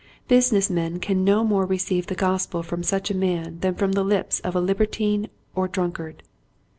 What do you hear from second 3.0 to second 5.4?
a man than from the Hps of a libertine